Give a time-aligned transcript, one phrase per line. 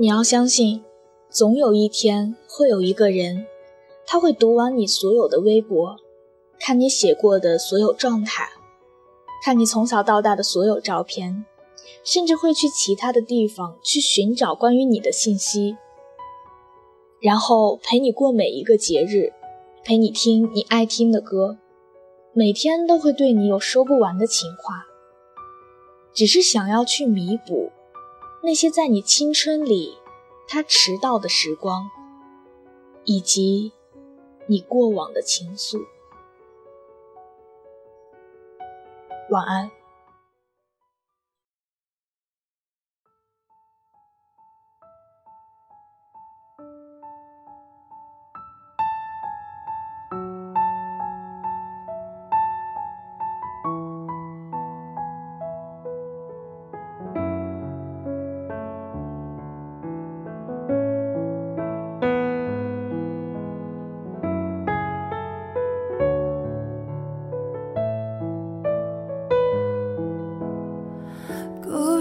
[0.00, 0.82] 你要相信，
[1.28, 3.46] 总有一天会有一个人，
[4.06, 5.94] 他会读完你所有的微博，
[6.58, 8.48] 看你写过的所有状态，
[9.44, 11.44] 看你从小到大的所有照片，
[12.02, 15.76] 甚至会去其他的地方去寻找关于你的信息，
[17.20, 19.34] 然后陪你过每一个节日，
[19.84, 21.58] 陪你听你爱听的歌，
[22.32, 24.86] 每天都会对你有说不完的情话，
[26.14, 27.70] 只是想要去弥补。
[28.42, 29.98] 那些在你青春里，
[30.48, 31.90] 他迟到的时光，
[33.04, 33.72] 以及
[34.46, 35.84] 你过往的情愫。
[39.30, 39.70] 晚安。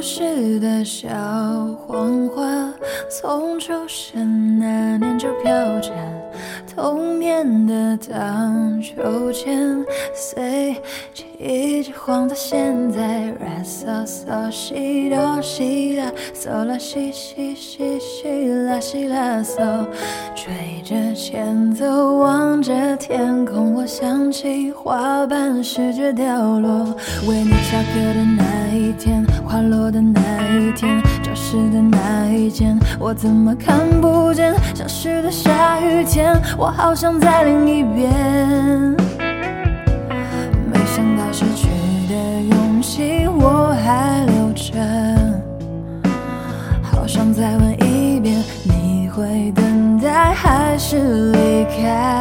[0.10, 1.08] 故事的小
[1.86, 2.74] 黄花，
[3.08, 5.92] 从出生那年就飘着
[6.66, 9.86] 童年的荡秋千，
[10.16, 10.76] 随
[11.42, 13.00] 一直晃到现在。
[13.40, 19.86] 啦嗦嗦西哆西啦，嗦啦西西西西啦西啦嗦，
[20.36, 26.94] 吹着前奏，望着天空，我想起花瓣试着掉落，
[27.26, 29.26] 为你下课的那一天。
[29.48, 30.20] 花落的那
[30.58, 34.54] 一天，教室的那一间，我怎么看不见？
[34.76, 38.12] 消失的下雨天，我好想再淋一遍。
[50.90, 52.19] 是离开？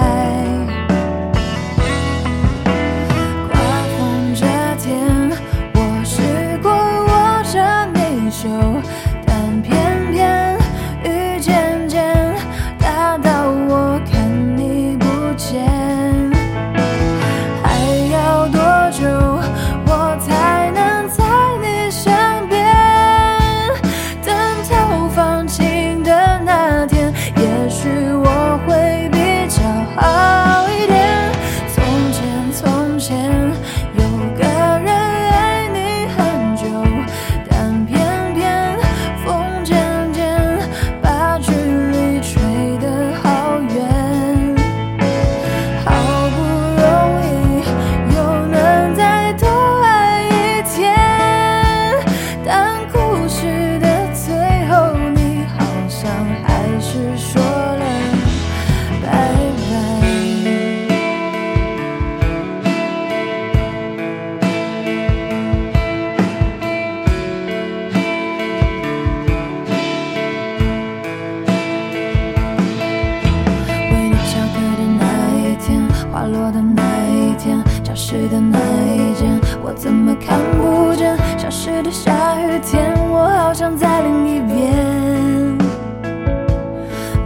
[79.79, 85.57] 怎么看不见消失的下雨天我好想再淋一遍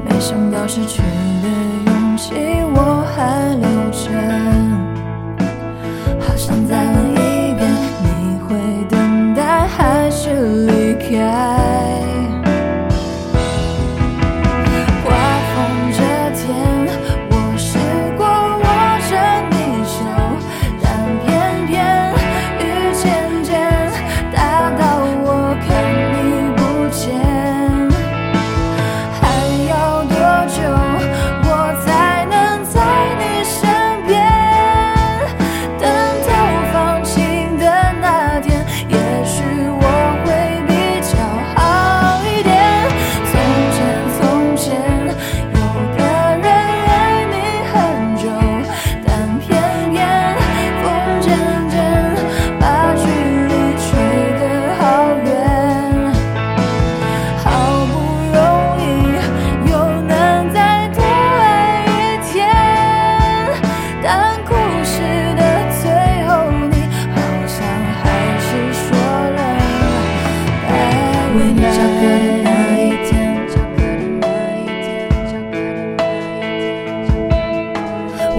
[0.05, 1.62] 没想到失去的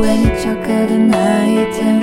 [0.03, 1.97] 为你翘课的那一天，